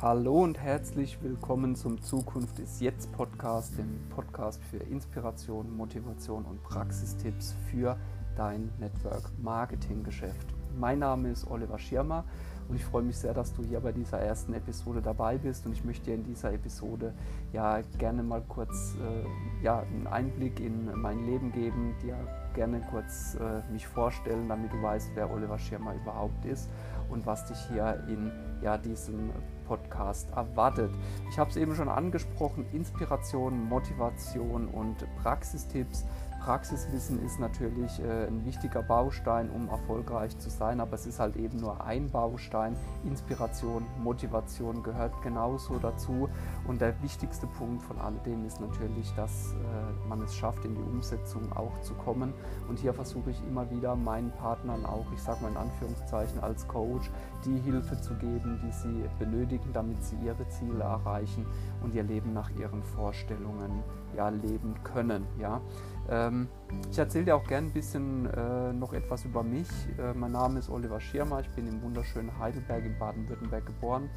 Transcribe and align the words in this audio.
Hallo 0.00 0.42
und 0.42 0.58
herzlich 0.58 1.22
willkommen 1.22 1.76
zum 1.76 2.00
Zukunft 2.00 2.58
ist 2.58 2.80
jetzt 2.80 3.12
Podcast, 3.12 3.76
dem 3.76 4.00
Podcast 4.08 4.62
für 4.64 4.78
Inspiration, 4.78 5.76
Motivation 5.76 6.46
und 6.46 6.62
Praxistipps 6.62 7.54
für 7.70 7.98
dein 8.34 8.70
Network 8.78 9.30
Marketing 9.42 10.02
Geschäft. 10.02 10.46
Mein 10.78 11.00
Name 11.00 11.30
ist 11.30 11.46
Oliver 11.50 11.78
Schirmer 11.78 12.24
und 12.68 12.76
ich 12.76 12.84
freue 12.84 13.02
mich 13.02 13.18
sehr, 13.18 13.34
dass 13.34 13.52
du 13.52 13.62
hier 13.62 13.80
bei 13.80 13.92
dieser 13.92 14.18
ersten 14.18 14.54
Episode 14.54 15.02
dabei 15.02 15.36
bist 15.36 15.66
und 15.66 15.72
ich 15.72 15.84
möchte 15.84 16.06
dir 16.06 16.14
in 16.14 16.24
dieser 16.24 16.52
Episode 16.52 17.12
ja 17.52 17.82
gerne 17.98 18.22
mal 18.22 18.42
kurz 18.48 18.94
äh, 18.94 19.62
ja, 19.62 19.80
einen 19.80 20.06
Einblick 20.06 20.60
in 20.60 20.90
mein 20.94 21.26
Leben 21.26 21.52
geben, 21.52 21.94
dir 22.02 22.16
gerne 22.54 22.80
kurz 22.90 23.36
äh, 23.36 23.72
mich 23.72 23.86
vorstellen, 23.86 24.48
damit 24.48 24.72
du 24.72 24.82
weißt, 24.82 25.10
wer 25.14 25.30
Oliver 25.30 25.58
Schirmer 25.58 25.94
überhaupt 25.94 26.44
ist 26.44 26.70
und 27.08 27.26
was 27.26 27.44
dich 27.46 27.58
hier 27.70 28.02
in 28.08 28.30
ja, 28.62 28.78
diesem 28.78 29.30
Podcast 29.66 30.30
erwartet. 30.32 30.90
Ich 31.30 31.38
habe 31.38 31.50
es 31.50 31.56
eben 31.56 31.74
schon 31.74 31.88
angesprochen, 31.88 32.66
Inspiration, 32.72 33.68
Motivation 33.68 34.68
und 34.68 34.96
Praxistipps 35.22 36.04
Praxiswissen 36.40 37.22
ist 37.22 37.38
natürlich 37.38 38.00
äh, 38.00 38.26
ein 38.26 38.44
wichtiger 38.46 38.82
Baustein, 38.82 39.50
um 39.50 39.68
erfolgreich 39.68 40.38
zu 40.38 40.48
sein, 40.48 40.80
aber 40.80 40.94
es 40.94 41.06
ist 41.06 41.20
halt 41.20 41.36
eben 41.36 41.58
nur 41.58 41.84
ein 41.84 42.10
Baustein. 42.10 42.76
Inspiration, 43.04 43.84
Motivation 44.02 44.82
gehört 44.82 45.12
genauso 45.22 45.78
dazu. 45.78 46.30
Und 46.66 46.80
der 46.80 47.00
wichtigste 47.02 47.46
Punkt 47.46 47.82
von 47.82 47.98
alledem 47.98 48.46
ist 48.46 48.58
natürlich, 48.58 49.12
dass 49.16 49.52
äh, 49.52 50.08
man 50.08 50.22
es 50.22 50.34
schafft, 50.34 50.64
in 50.64 50.74
die 50.74 50.82
Umsetzung 50.82 51.52
auch 51.52 51.78
zu 51.82 51.92
kommen. 51.94 52.32
Und 52.68 52.78
hier 52.78 52.94
versuche 52.94 53.30
ich 53.30 53.42
immer 53.46 53.70
wieder 53.70 53.94
meinen 53.94 54.32
Partnern 54.32 54.86
auch, 54.86 55.06
ich 55.12 55.22
sage 55.22 55.42
mal 55.42 55.50
in 55.50 55.58
Anführungszeichen 55.58 56.40
als 56.40 56.66
Coach, 56.66 57.10
die 57.44 57.58
Hilfe 57.58 58.00
zu 58.00 58.14
geben, 58.14 58.58
die 58.64 58.72
sie 58.72 59.04
benötigen, 59.18 59.72
damit 59.74 60.02
sie 60.02 60.16
ihre 60.24 60.48
Ziele 60.48 60.84
erreichen 60.84 61.44
und 61.82 61.94
ihr 61.94 62.02
Leben 62.02 62.32
nach 62.32 62.50
ihren 62.58 62.82
Vorstellungen 62.82 63.82
ja, 64.16 64.28
leben 64.28 64.74
können. 64.84 65.26
Ja. 65.38 65.60
Ähm, 66.08 66.48
ich 66.90 66.98
erzähle 66.98 67.26
dir 67.26 67.36
auch 67.36 67.46
gerne 67.46 67.68
ein 67.68 67.72
bisschen 67.72 68.26
äh, 68.26 68.72
noch 68.72 68.92
etwas 68.92 69.24
über 69.24 69.42
mich. 69.42 69.68
Äh, 69.98 70.12
mein 70.14 70.32
Name 70.32 70.58
ist 70.58 70.68
Oliver 70.68 71.00
Schirmer, 71.00 71.40
ich 71.40 71.50
bin 71.50 71.68
im 71.68 71.82
wunderschönen 71.82 72.36
Heidelberg 72.38 72.84
in 72.84 72.98
Baden-Württemberg 72.98 73.66
geboren. 73.66 74.10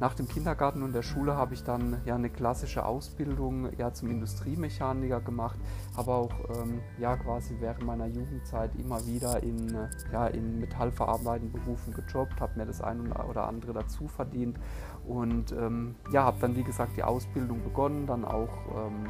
Nach 0.00 0.14
dem 0.14 0.28
Kindergarten 0.28 0.82
und 0.82 0.92
der 0.92 1.02
Schule 1.02 1.36
habe 1.36 1.54
ich 1.54 1.62
dann 1.62 2.02
ja 2.04 2.16
eine 2.16 2.30
klassische 2.30 2.84
Ausbildung 2.84 3.68
ja, 3.78 3.92
zum 3.92 4.10
Industriemechaniker 4.10 5.20
gemacht, 5.20 5.58
habe 5.96 6.12
auch 6.12 6.32
ähm, 6.56 6.80
ja, 6.98 7.16
quasi 7.16 7.56
während 7.60 7.84
meiner 7.84 8.06
Jugendzeit 8.06 8.74
immer 8.76 9.06
wieder 9.06 9.42
in, 9.42 9.76
ja, 10.12 10.26
in 10.26 10.58
metallverarbeitenden 10.58 11.52
Berufen 11.52 11.94
gejobbt, 11.94 12.40
habe 12.40 12.58
mir 12.58 12.66
das 12.66 12.82
ein 12.82 13.12
oder 13.12 13.46
andere 13.46 13.72
dazu 13.72 14.08
verdient 14.08 14.58
und 15.06 15.52
ähm, 15.52 15.94
ja, 16.12 16.24
habe 16.24 16.38
dann 16.40 16.56
wie 16.56 16.64
gesagt 16.64 16.96
die 16.96 17.04
Ausbildung 17.04 17.62
begonnen, 17.62 18.06
dann 18.06 18.24
auch 18.24 18.50
ähm, 18.74 19.06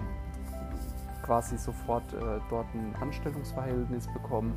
quasi 1.27 1.58
sofort 1.58 2.10
äh, 2.14 2.41
dort 2.48 2.66
ein 2.74 2.94
Anstellungsverhältnis 3.00 4.06
bekommen 4.12 4.55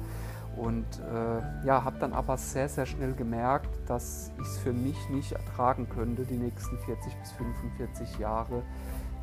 und 0.56 0.86
äh, 1.00 1.66
ja, 1.66 1.84
habe 1.84 2.00
dann 2.00 2.14
aber 2.14 2.38
sehr, 2.38 2.68
sehr 2.68 2.86
schnell 2.86 3.14
gemerkt, 3.14 3.70
dass 3.88 4.32
ich 4.40 4.48
es 4.48 4.58
für 4.58 4.74
mich 4.74 4.98
nicht 5.10 5.32
ertragen 5.32 5.88
könnte, 5.90 6.24
die 6.24 6.38
nächsten 6.38 6.78
40 6.80 7.16
bis 7.18 7.32
45 7.32 8.20
Jahre. 8.20 8.64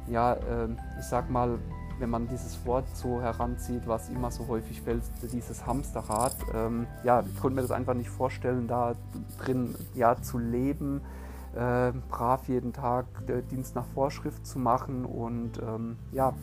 Ja, 0.09 0.35
äh, 0.35 0.69
ich 0.99 1.05
sag 1.05 1.31
mal, 1.31 1.59
wenn 1.99 2.11
man 2.11 2.29
dieses 2.29 2.65
Wort 2.67 2.85
so 2.95 3.21
heranzieht, 3.21 3.87
was 3.87 4.09
immer 4.09 4.31
so 4.31 4.47
häufig 4.49 4.83
fällt, 4.83 5.03
dieses 5.33 5.67
Hamsterrad. 5.67 6.37
Ähm, 6.55 6.87
ja, 7.05 7.21
ich 7.21 7.41
konnte 7.41 7.57
mir 7.57 7.63
das 7.63 7.71
einfach 7.71 7.95
nicht 7.95 8.11
vorstellen, 8.11 8.69
da 8.69 8.95
drin 9.39 9.75
ja, 9.95 10.17
zu 10.17 10.39
leben, 10.39 11.01
äh, 11.55 11.93
brav 12.09 12.49
jeden 12.49 12.73
Tag 12.73 13.07
äh, 13.29 13.43
Dienst 13.43 13.75
nach 13.75 13.87
Vorschrift 13.95 14.47
zu 14.47 14.59
machen 14.59 15.05
und 15.05 15.59
ähm, 15.63 15.97
ja, 16.13 16.35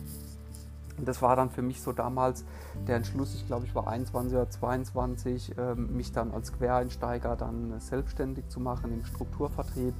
das 0.98 1.22
war 1.22 1.36
dann 1.36 1.50
für 1.50 1.62
mich 1.62 1.82
so 1.82 1.92
damals 1.92 2.44
der 2.86 2.96
Entschluss, 2.96 3.34
ich 3.34 3.46
glaube, 3.46 3.66
ich 3.66 3.74
war 3.74 3.88
21 3.88 4.34
oder 4.36 4.48
22, 4.48 5.56
äh, 5.58 5.74
mich 5.74 6.12
dann 6.12 6.32
als 6.32 6.52
Quereinsteiger 6.52 7.36
dann 7.36 7.80
selbstständig 7.80 8.48
zu 8.48 8.60
machen 8.60 8.92
im 8.92 9.04
Strukturvertrieb. 9.04 9.94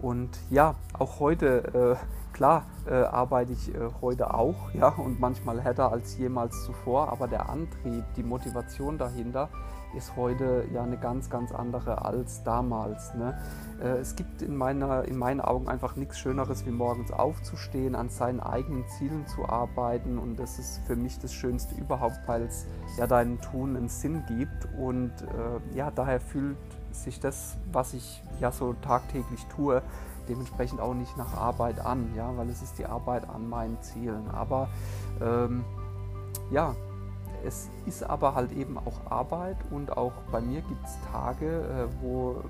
Und 0.00 0.38
ja, 0.50 0.76
auch 0.92 1.20
heute, 1.20 1.96
äh, 1.98 2.32
klar, 2.32 2.66
äh, 2.86 2.94
arbeite 2.94 3.52
ich 3.52 3.74
äh, 3.74 3.78
heute 4.00 4.32
auch, 4.32 4.72
ja, 4.72 4.88
und 4.88 5.20
manchmal 5.20 5.60
härter 5.60 5.92
als 5.92 6.16
jemals 6.16 6.64
zuvor, 6.64 7.10
aber 7.10 7.28
der 7.28 7.48
Antrieb, 7.48 8.04
die 8.16 8.22
Motivation 8.22 8.96
dahinter, 8.96 9.48
ist 9.96 10.16
heute 10.16 10.66
ja 10.72 10.82
eine 10.82 10.98
ganz, 10.98 11.30
ganz 11.30 11.52
andere 11.52 12.04
als 12.04 12.42
damals. 12.44 13.14
Ne? 13.14 13.38
Äh, 13.80 13.98
es 13.98 14.16
gibt 14.16 14.42
in, 14.42 14.56
meiner, 14.56 15.04
in 15.04 15.16
meinen 15.16 15.40
Augen 15.40 15.68
einfach 15.68 15.96
nichts 15.96 16.18
Schöneres, 16.18 16.66
wie 16.66 16.70
morgens 16.70 17.10
aufzustehen, 17.10 17.94
an 17.94 18.08
seinen 18.08 18.40
eigenen 18.40 18.86
Zielen 18.88 19.26
zu 19.26 19.48
arbeiten 19.48 20.18
und 20.18 20.38
das 20.38 20.58
ist 20.58 20.80
für 20.86 20.96
mich 20.96 21.18
das 21.18 21.32
Schönste 21.32 21.74
überhaupt, 21.74 22.20
weil 22.26 22.42
es 22.42 22.66
ja 22.96 23.06
deinem 23.06 23.40
Tun 23.40 23.76
einen 23.76 23.88
Sinn 23.88 24.22
gibt 24.26 24.68
und 24.78 25.12
äh, 25.22 25.76
ja, 25.76 25.90
daher 25.90 26.20
fühlt 26.20 26.56
sich 26.92 27.20
das, 27.20 27.56
was 27.72 27.94
ich 27.94 28.22
ja 28.40 28.50
so 28.50 28.74
tagtäglich 28.74 29.44
tue, 29.46 29.82
dementsprechend 30.28 30.80
auch 30.80 30.94
nicht 30.94 31.16
nach 31.16 31.34
Arbeit 31.34 31.80
an, 31.80 32.12
ja, 32.14 32.36
weil 32.36 32.48
es 32.50 32.62
ist 32.62 32.78
die 32.78 32.86
Arbeit 32.86 33.28
an 33.28 33.48
meinen 33.48 33.80
Zielen. 33.82 34.30
Aber 34.30 34.68
ähm, 35.20 35.64
ja, 36.50 36.74
es 37.44 37.68
ist 37.86 38.02
aber 38.02 38.34
halt 38.34 38.52
eben 38.52 38.78
auch 38.78 39.10
Arbeit 39.10 39.56
und 39.70 39.96
auch 39.96 40.12
bei 40.30 40.40
mir 40.40 40.60
gibt 40.62 40.84
es 40.84 40.98
Tage, 41.12 41.46
äh, 41.46 42.02
wo 42.02 42.42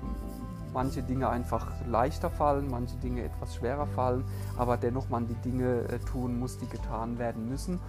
manche 0.73 1.01
Dinge 1.01 1.29
einfach 1.29 1.67
leichter 1.87 2.29
fallen, 2.29 2.69
manche 2.69 2.95
Dinge 2.97 3.23
etwas 3.23 3.55
schwerer 3.55 3.87
fallen, 3.87 4.23
aber 4.57 4.77
dennoch 4.77 5.09
man 5.09 5.27
die 5.27 5.35
Dinge 5.35 5.83
äh, 5.89 5.99
tun 5.99 6.39
muss, 6.39 6.57
die 6.57 6.67
getan 6.67 7.17
werden 7.17 7.49
müssen. 7.49 7.79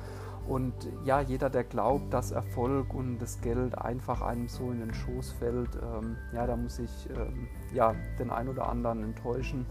Und 0.49 0.75
ja, 1.05 1.21
jeder, 1.21 1.51
der 1.51 1.65
glaubt, 1.65 2.13
dass 2.13 2.33
Erfolg 2.33 2.95
und 2.95 3.19
das 3.19 3.41
Geld 3.41 3.77
einfach 3.79 4.23
einem 4.23 4.49
so 4.49 4.71
in 4.71 4.81
den 4.81 4.93
Schoß 4.93 5.33
fällt, 5.33 5.77
ähm, 5.77 6.17
ja, 6.33 6.47
da 6.47 6.57
muss 6.57 6.79
ich 6.79 7.09
ähm, 7.11 7.47
ja, 7.73 7.95
den 8.19 8.31
einen 8.31 8.49
oder 8.49 8.69
anderen 8.69 9.05
enttäuschen. 9.05 9.67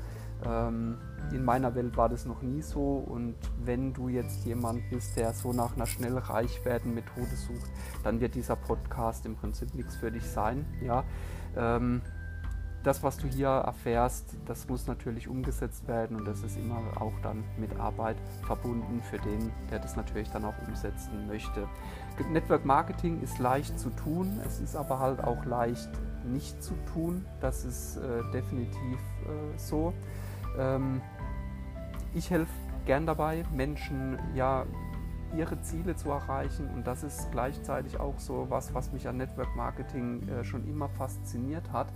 Ähm, 0.46 0.98
in 1.32 1.44
meiner 1.44 1.76
Welt 1.76 1.98
war 1.98 2.10
das 2.10 2.26
noch 2.26 2.42
nie 2.42 2.62
so 2.62 3.04
und 3.08 3.36
wenn 3.64 3.94
du 3.94 4.08
jetzt 4.10 4.46
jemand 4.46 4.90
bist, 4.90 5.16
der 5.18 5.34
so 5.34 5.54
nach 5.54 5.76
einer 5.76 5.86
schnell 5.86 6.18
reich 6.18 6.64
werden 6.66 6.94
Methode 6.94 7.36
sucht, 7.36 7.70
dann 8.04 8.20
wird 8.20 8.36
dieser 8.36 8.56
Podcast 8.56 9.26
im 9.26 9.36
Prinzip 9.36 9.74
nichts 9.76 9.96
für 9.98 10.12
dich 10.12 10.24
sein. 10.24 10.66
Ja? 10.82 11.04
Ähm, 11.56 12.02
das, 12.84 13.04
was 13.04 13.18
du 13.18 13.28
hier 13.28 13.50
erfährst, 13.50 14.38
das 14.46 14.68
muss 14.70 14.88
natürlich 14.88 15.28
umgesetzt 15.28 15.88
werden 15.88 16.16
und 16.16 16.26
das 16.26 16.44
ist 16.44 16.58
immer 16.58 16.80
auch 17.00 17.14
dann 17.22 17.44
mit 17.58 17.78
Arbeit 17.78 18.16
verbunden 18.44 19.02
für 19.02 19.18
den, 19.18 19.52
der 19.70 19.80
das 19.80 19.98
natürlich 19.98 20.30
dann 20.30 20.46
auch 20.46 20.56
umsetzen 20.66 21.28
möchte. 21.28 21.68
Network 22.32 22.64
Marketing 22.66 23.22
ist 23.22 23.38
leicht 23.40 23.78
zu 23.78 23.90
tun, 23.90 24.40
es 24.46 24.62
ist 24.62 24.76
aber 24.76 25.00
halt 25.00 25.22
auch 25.22 25.44
leicht 25.46 25.90
nicht 26.26 26.62
zu 26.64 26.74
tun. 26.94 27.26
Das 27.42 27.66
ist 27.66 27.98
äh, 27.98 28.24
definitiv 28.32 29.00
äh, 29.26 29.58
so. 29.58 29.94
Ähm, 30.58 31.02
ich 32.14 32.30
helfe 32.30 32.52
gern 32.86 33.06
dabei, 33.06 33.44
Menschen 33.54 34.18
ja 34.34 34.66
ihre 35.38 35.62
Ziele 35.62 35.96
zu 35.96 36.10
erreichen. 36.10 36.70
Und 36.74 36.88
das 36.88 37.04
ist 37.04 37.32
gleichzeitig 37.32 38.00
auch 38.00 38.18
so 38.18 38.48
was, 38.50 38.74
was 38.74 38.92
mich 38.92 39.08
an 39.08 39.18
Network 39.18 39.56
Marketing 39.56 40.28
äh, 40.28 40.44
schon 40.44 40.68
immer 40.68 40.90
fasziniert 40.90 41.72
hat, 41.72 41.88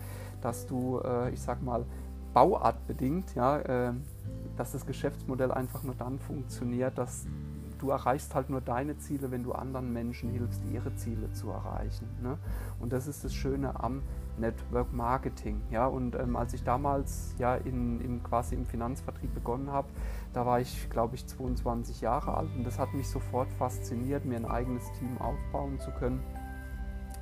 dass 0.41 0.67
du, 0.67 0.99
äh, 1.03 1.31
ich 1.31 1.41
sag 1.41 1.61
mal, 1.63 1.85
bauartbedingt, 2.33 3.35
ja, 3.35 3.59
äh, 3.59 3.93
dass 4.55 4.71
das 4.71 4.85
Geschäftsmodell 4.85 5.51
einfach 5.51 5.83
nur 5.83 5.95
dann 5.95 6.19
funktioniert, 6.19 6.97
dass 6.97 7.25
du 7.83 7.89
erreichst 7.89 8.33
halt 8.33 8.49
nur 8.49 8.61
deine 8.61 8.97
Ziele, 8.97 9.29
wenn 9.29 9.43
du 9.43 9.51
anderen 9.51 9.91
Menschen 9.91 10.29
hilfst, 10.29 10.61
ihre 10.71 10.95
Ziele 10.95 11.31
zu 11.33 11.49
erreichen. 11.49 12.07
Ne? 12.21 12.37
Und 12.79 12.93
das 12.93 13.07
ist 13.07 13.25
das 13.25 13.33
Schöne 13.33 13.83
am 13.83 14.01
Network 14.37 14.93
Marketing. 14.93 15.61
Ja? 15.69 15.85
Und 15.87 16.15
ähm, 16.15 16.37
als 16.37 16.53
ich 16.53 16.63
damals 16.63 17.35
ja 17.37 17.55
in, 17.55 17.99
in, 17.99 18.23
quasi 18.23 18.55
im 18.55 18.65
Finanzvertrieb 18.65 19.33
begonnen 19.33 19.69
habe, 19.69 19.89
da 20.31 20.45
war 20.45 20.61
ich, 20.61 20.89
glaube 20.89 21.15
ich, 21.15 21.27
22 21.27 21.99
Jahre 21.99 22.37
alt 22.37 22.49
und 22.55 22.63
das 22.63 22.79
hat 22.79 22.93
mich 22.93 23.09
sofort 23.09 23.51
fasziniert, 23.51 24.23
mir 24.23 24.37
ein 24.37 24.45
eigenes 24.45 24.89
Team 24.93 25.17
aufbauen 25.17 25.77
zu 25.79 25.91
können. 25.91 26.23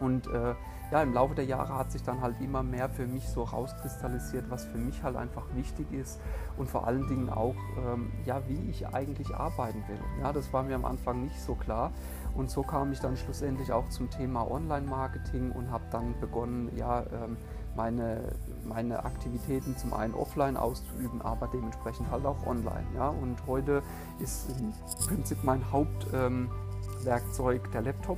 Und 0.01 0.27
äh, 0.27 0.56
ja, 0.92 1.01
im 1.01 1.13
Laufe 1.13 1.36
der 1.36 1.45
Jahre 1.45 1.77
hat 1.77 1.92
sich 1.92 2.03
dann 2.03 2.21
halt 2.21 2.36
immer 2.42 2.63
mehr 2.63 2.89
für 2.89 3.07
mich 3.07 3.30
so 3.30 3.44
rauskristallisiert, 3.44 4.50
was 4.50 4.65
für 4.65 4.77
mich 4.77 5.01
halt 5.03 5.15
einfach 5.15 5.45
wichtig 5.56 5.89
ist 5.94 6.19
und 6.57 6.69
vor 6.69 6.86
allen 6.86 7.07
Dingen 7.07 7.30
auch, 7.30 7.56
ähm, 7.77 8.12
ja, 8.25 8.42
wie 8.50 8.69
ich 8.69 8.86
eigentlich 8.88 9.33
arbeiten 9.33 9.81
will. 9.88 10.00
Ja, 10.21 10.33
das 10.33 10.51
war 10.51 10.63
mir 10.63 10.75
am 10.75 10.83
Anfang 10.83 11.24
nicht 11.24 11.39
so 11.39 11.56
klar. 11.56 11.92
Und 12.36 12.50
so 12.50 12.62
kam 12.62 12.92
ich 12.92 13.00
dann 13.00 13.15
schlussendlich 13.15 13.71
auch 13.71 13.88
zum 13.89 14.09
Thema 14.09 14.50
Online-Marketing 14.50 15.51
und 15.51 15.71
habe 15.71 15.86
dann 15.92 16.19
begonnen, 16.19 16.69
ja, 16.75 17.01
ähm, 17.01 17.38
meine, 17.75 18.33
meine 18.65 19.03
Aktivitäten 19.06 19.77
zum 19.77 19.94
einen 19.94 20.13
offline 20.13 20.57
auszuüben, 20.57 21.21
aber 21.21 21.48
dementsprechend 21.48 22.12
halt 22.12 22.25
auch 22.25 22.45
online. 22.45 22.86
Ja? 22.95 23.07
Und 23.09 23.38
heute 23.48 23.81
ist 24.19 24.50
im 24.59 24.74
Prinzip 25.07 25.38
mein 25.44 25.71
Hauptwerkzeug 25.71 27.62
ähm, 27.65 27.71
der 27.71 27.81
Laptop. 27.81 28.18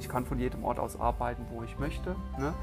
Ich 0.00 0.08
kann 0.08 0.24
von 0.24 0.38
jedem 0.38 0.64
Ort 0.64 0.78
aus 0.78 0.98
arbeiten, 1.00 1.46
wo 1.50 1.62
ich 1.62 1.78
möchte. 1.78 2.16
Ne? 2.38 2.54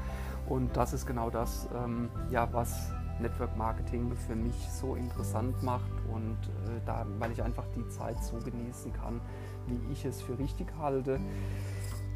Und 0.48 0.76
das 0.76 0.92
ist 0.92 1.06
genau 1.06 1.30
das, 1.30 1.68
ähm, 1.74 2.08
ja, 2.30 2.48
was 2.52 2.92
Network 3.20 3.56
Marketing 3.56 4.14
für 4.14 4.36
mich 4.36 4.54
so 4.70 4.94
interessant 4.94 5.62
macht 5.62 5.90
und 6.12 6.36
äh, 6.66 6.80
da, 6.84 7.06
weil 7.18 7.32
ich 7.32 7.42
einfach 7.42 7.64
die 7.74 7.86
Zeit 7.88 8.22
so 8.22 8.36
genießen 8.36 8.92
kann, 8.92 9.20
wie 9.66 9.92
ich 9.92 10.04
es 10.04 10.22
für 10.22 10.38
richtig 10.38 10.68
halte. 10.78 11.18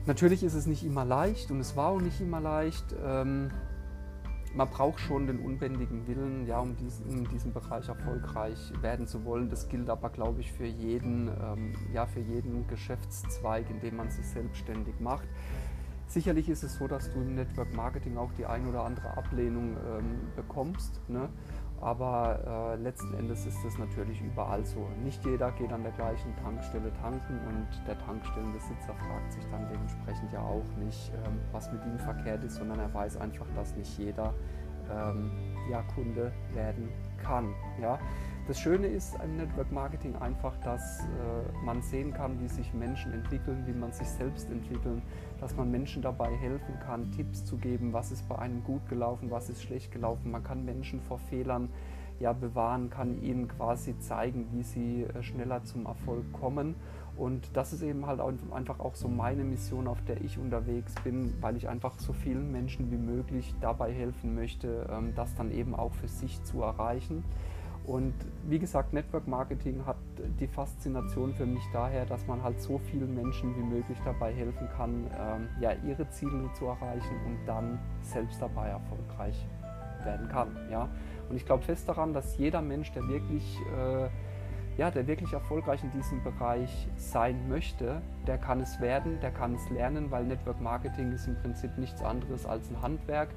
Natürlich 0.07 0.43
ist 0.43 0.55
es 0.55 0.67
nicht 0.67 0.85
immer 0.85 1.05
leicht 1.05 1.51
und 1.51 1.61
es 1.61 1.77
war 1.77 1.89
auch 1.89 2.01
nicht 2.01 2.21
immer 2.21 2.41
leicht. 2.41 2.85
Ähm, 3.05 3.51
man 4.55 4.69
braucht 4.69 5.01
schon 5.01 5.27
den 5.27 5.39
unbändigen 5.39 6.07
Willen, 6.07 6.47
ja, 6.47 6.59
um 6.59 6.77
diesen, 6.77 7.09
in 7.11 7.25
diesem 7.29 7.53
Bereich 7.53 7.89
erfolgreich 7.89 8.73
werden 8.81 9.07
zu 9.07 9.25
wollen. 9.25 9.49
Das 9.49 9.69
gilt 9.69 9.89
aber, 9.89 10.11
glaube 10.11 10.41
ich, 10.41 10.53
für 10.53 10.67
jeden, 10.67 11.29
ähm, 11.29 11.75
ja, 11.93 12.07
für 12.07 12.21
jeden 12.21 12.67
Geschäftszweig, 12.67 13.71
in 13.71 13.81
dem 13.81 13.97
man 13.97 14.11
sich 14.11 14.27
selbstständig 14.27 14.99
macht. 14.99 15.29
Sicherlich 16.09 16.49
ist 16.49 16.65
es 16.65 16.77
so, 16.77 16.89
dass 16.89 17.13
du 17.13 17.21
im 17.21 17.37
Network 17.37 17.73
Marketing 17.73 18.17
auch 18.17 18.33
die 18.33 18.45
ein 18.45 18.67
oder 18.67 18.85
andere 18.85 19.17
Ablehnung 19.17 19.77
ähm, 19.77 20.33
bekommst. 20.35 21.01
Ne? 21.09 21.29
Aber 21.81 22.75
äh, 22.77 22.83
letzten 22.83 23.15
Endes 23.15 23.47
ist 23.47 23.65
das 23.65 23.79
natürlich 23.79 24.21
überall 24.21 24.65
so. 24.67 24.87
Nicht 25.03 25.25
jeder 25.25 25.51
geht 25.53 25.73
an 25.73 25.83
der 25.83 25.93
gleichen 25.93 26.37
Tankstelle 26.37 26.93
tanken 27.01 27.41
und 27.49 27.69
der 27.87 27.99
Tankstellenbesitzer 27.99 28.95
fragt 28.95 29.33
sich 29.33 29.47
dann 29.51 29.67
dementsprechend 29.73 30.31
ja 30.31 30.43
auch 30.43 30.77
nicht, 30.85 31.11
ähm, 31.25 31.41
was 31.53 31.73
mit 31.73 31.83
ihm 31.87 31.99
verkehrt 31.99 32.45
ist, 32.45 32.57
sondern 32.57 32.81
er 32.81 32.93
weiß 32.93 33.17
einfach, 33.17 33.47
dass 33.55 33.75
nicht 33.77 33.97
jeder 33.97 34.35
ähm, 34.93 35.31
ja, 35.71 35.83
Kunde 35.95 36.33
werden 36.53 36.91
kann. 37.17 37.55
Ja? 37.81 37.99
Das 38.51 38.59
Schöne 38.59 38.89
ist 38.89 39.15
im 39.23 39.37
Network 39.37 39.71
Marketing 39.71 40.17
einfach, 40.17 40.57
dass 40.57 41.03
äh, 41.03 41.65
man 41.65 41.83
sehen 41.83 42.13
kann, 42.13 42.41
wie 42.41 42.49
sich 42.49 42.75
Menschen 42.75 43.13
entwickeln, 43.13 43.65
wie 43.65 43.73
man 43.73 43.93
sich 43.93 44.09
selbst 44.09 44.51
entwickeln, 44.51 45.03
dass 45.39 45.55
man 45.55 45.71
Menschen 45.71 46.03
dabei 46.03 46.35
helfen 46.35 46.77
kann, 46.85 47.13
Tipps 47.13 47.45
zu 47.45 47.59
geben, 47.59 47.93
was 47.93 48.11
ist 48.11 48.29
bei 48.29 48.37
einem 48.41 48.65
gut 48.65 48.89
gelaufen, 48.89 49.31
was 49.31 49.51
ist 49.51 49.63
schlecht 49.63 49.93
gelaufen. 49.93 50.33
Man 50.33 50.43
kann 50.43 50.65
Menschen 50.65 51.01
vor 51.01 51.21
Fehlern 51.21 51.69
ja, 52.19 52.33
bewahren, 52.33 52.91
kann 52.91 53.23
ihnen 53.23 53.47
quasi 53.47 53.97
zeigen, 54.01 54.49
wie 54.51 54.65
sie 54.65 55.05
äh, 55.05 55.23
schneller 55.23 55.63
zum 55.63 55.87
Erfolg 55.87 56.33
kommen. 56.33 56.75
Und 57.17 57.57
das 57.57 57.73
ist 57.73 57.83
eben 57.83 58.05
halt 58.05 58.21
einfach 58.51 58.81
auch 58.81 58.97
so 58.97 59.07
meine 59.07 59.45
Mission, 59.45 59.87
auf 59.87 60.03
der 60.07 60.21
ich 60.23 60.39
unterwegs 60.39 60.93
bin, 61.05 61.35
weil 61.41 61.57
ich 61.57 61.69
einfach 61.69 62.01
so 62.01 62.13
vielen 62.13 62.51
Menschen 62.51 62.91
wie 62.91 62.97
möglich 62.97 63.55
dabei 63.61 63.93
helfen 63.93 64.35
möchte, 64.35 64.89
ähm, 64.91 65.13
das 65.15 65.37
dann 65.37 65.53
eben 65.53 65.77
auch 65.77 65.95
für 65.95 66.09
sich 66.09 66.43
zu 66.43 66.63
erreichen. 66.63 67.23
Und 67.87 68.15
wie 68.47 68.59
gesagt, 68.59 68.93
Network 68.93 69.27
Marketing 69.27 69.85
hat 69.87 69.97
die 70.39 70.47
Faszination 70.47 71.35
für 71.35 71.47
mich 71.47 71.63
daher, 71.73 72.05
dass 72.05 72.27
man 72.27 72.43
halt 72.43 72.61
so 72.61 72.79
vielen 72.79 73.15
Menschen 73.15 73.57
wie 73.57 73.63
möglich 73.63 73.99
dabei 74.05 74.33
helfen 74.33 74.69
kann, 74.77 75.07
ähm, 75.19 75.49
ja, 75.61 75.73
ihre 75.85 76.09
Ziele 76.11 76.51
zu 76.55 76.67
erreichen 76.67 77.17
und 77.27 77.39
dann 77.47 77.79
selbst 78.03 78.41
dabei 78.41 78.69
erfolgreich 78.69 79.47
werden 80.05 80.29
kann. 80.29 80.49
Ja? 80.71 80.89
Und 81.29 81.37
ich 81.37 81.47
glaube 81.47 81.65
fest 81.65 81.89
daran, 81.89 82.13
dass 82.13 82.37
jeder 82.39 82.63
Mensch, 82.63 82.93
der 82.93 83.07
wirklich, 83.09 83.59
äh, 83.77 84.09
ja, 84.79 84.91
der 84.91 85.07
wirklich 85.07 85.33
erfolgreich 85.33 85.83
in 85.83 85.91
diesem 85.91 86.23
Bereich 86.23 86.89
sein 86.97 87.49
möchte, 87.49 88.01
der 88.27 88.39
kann 88.39 88.61
es 88.61 88.81
werden, 88.81 89.19
der 89.21 89.31
kann 89.31 89.55
es 89.55 89.69
lernen, 89.71 90.11
weil 90.11 90.25
Network 90.25 90.61
Marketing 90.61 91.13
ist 91.13 91.27
im 91.27 91.37
Prinzip 91.37 91.77
nichts 91.77 92.03
anderes 92.03 92.47
als 92.47 92.71
ein 92.71 92.81
Handwerk 92.81 93.31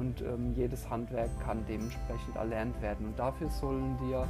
und 0.00 0.22
ähm, 0.22 0.54
jedes 0.54 0.88
Handwerk 0.88 1.28
kann 1.40 1.62
dementsprechend 1.68 2.34
erlernt 2.34 2.80
werden. 2.80 3.06
Und 3.06 3.18
dafür 3.18 3.50
sollen 3.50 3.98
dir 3.98 4.26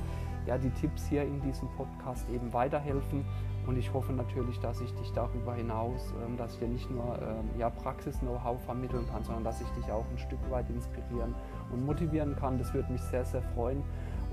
ja, 0.46 0.58
die 0.58 0.70
Tipps 0.70 1.06
hier 1.06 1.22
in 1.22 1.40
diesem 1.40 1.68
Podcast 1.76 2.28
eben 2.28 2.52
weiterhelfen. 2.52 3.24
Und 3.66 3.78
ich 3.78 3.92
hoffe 3.92 4.12
natürlich, 4.12 4.58
dass 4.58 4.80
ich 4.80 4.92
dich 4.94 5.12
darüber 5.12 5.54
hinaus, 5.54 6.12
ähm, 6.26 6.36
dass 6.36 6.54
ich 6.54 6.58
dir 6.58 6.68
nicht 6.68 6.90
nur 6.90 7.16
ähm, 7.22 7.48
ja, 7.56 7.70
Praxis-Know-how 7.70 8.60
vermitteln 8.64 9.06
kann, 9.12 9.22
sondern 9.22 9.44
dass 9.44 9.60
ich 9.60 9.68
dich 9.68 9.90
auch 9.92 10.04
ein 10.10 10.18
Stück 10.18 10.40
weit 10.50 10.68
inspirieren 10.70 11.36
und 11.70 11.86
motivieren 11.86 12.34
kann. 12.34 12.58
Das 12.58 12.74
würde 12.74 12.90
mich 12.90 13.02
sehr, 13.02 13.24
sehr 13.24 13.42
freuen. 13.54 13.84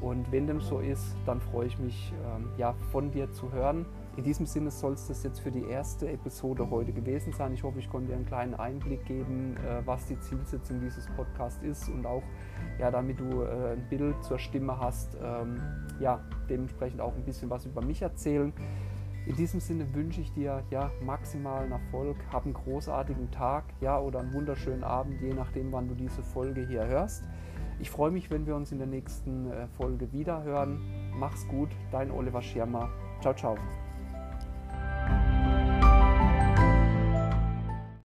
Und 0.01 0.31
wenn 0.31 0.47
dem 0.47 0.59
so 0.59 0.79
ist, 0.79 1.15
dann 1.25 1.39
freue 1.39 1.67
ich 1.67 1.77
mich, 1.77 2.13
ähm, 2.25 2.49
ja, 2.57 2.73
von 2.91 3.11
dir 3.11 3.31
zu 3.31 3.51
hören. 3.51 3.85
In 4.17 4.23
diesem 4.23 4.47
Sinne 4.47 4.71
soll 4.71 4.93
es 4.93 5.07
das 5.07 5.21
jetzt 5.21 5.39
für 5.41 5.51
die 5.51 5.63
erste 5.65 6.09
Episode 6.09 6.67
heute 6.71 6.91
gewesen 6.91 7.33
sein. 7.33 7.53
Ich 7.53 7.61
hoffe, 7.61 7.77
ich 7.77 7.87
konnte 7.87 8.07
dir 8.07 8.15
einen 8.15 8.25
kleinen 8.25 8.55
Einblick 8.55 9.05
geben, 9.05 9.55
äh, 9.57 9.85
was 9.85 10.07
die 10.07 10.19
Zielsetzung 10.19 10.81
dieses 10.81 11.05
Podcasts 11.15 11.63
ist 11.63 11.87
und 11.87 12.03
auch, 12.07 12.23
ja, 12.79 12.89
damit 12.89 13.19
du 13.19 13.43
äh, 13.43 13.73
ein 13.73 13.87
Bild 13.89 14.21
zur 14.23 14.39
Stimme 14.39 14.79
hast, 14.79 15.15
ähm, 15.23 15.61
ja, 15.99 16.19
dementsprechend 16.49 16.99
auch 16.99 17.15
ein 17.15 17.23
bisschen 17.25 17.51
was 17.51 17.67
über 17.67 17.85
mich 17.85 18.01
erzählen. 18.01 18.51
In 19.27 19.35
diesem 19.35 19.59
Sinne 19.59 19.93
wünsche 19.93 20.21
ich 20.21 20.33
dir 20.33 20.63
ja 20.71 20.89
maximalen 21.05 21.71
Erfolg, 21.71 22.17
hab 22.33 22.45
einen 22.45 22.55
großartigen 22.55 23.29
Tag, 23.29 23.65
ja, 23.81 23.99
oder 23.99 24.21
einen 24.21 24.33
wunderschönen 24.33 24.83
Abend, 24.83 25.21
je 25.21 25.33
nachdem, 25.35 25.71
wann 25.71 25.89
du 25.89 25.93
diese 25.93 26.23
Folge 26.23 26.65
hier 26.65 26.87
hörst. 26.87 27.23
Ich 27.79 27.91
freue 27.91 28.09
mich, 28.09 28.31
wenn 28.31 28.47
wir 28.47 28.55
uns 28.55 28.71
in 28.71 28.79
der 28.79 28.87
nächsten 28.87 29.51
äh, 29.51 29.67
Folge 29.67 30.11
wieder 30.11 30.41
hören. 30.41 30.81
Mach's 31.19 31.47
gut, 31.47 31.69
dein 31.91 32.09
Oliver 32.09 32.41
Schirmer. 32.41 32.89
Ciao, 33.21 33.35
ciao. 33.35 33.55